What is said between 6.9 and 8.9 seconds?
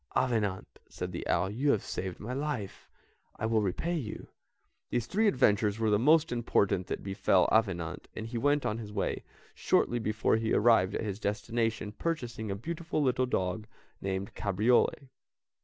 befell Avenant, and he went on